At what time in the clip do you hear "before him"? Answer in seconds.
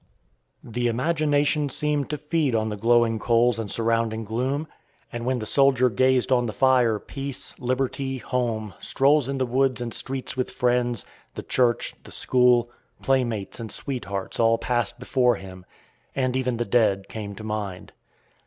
14.97-15.67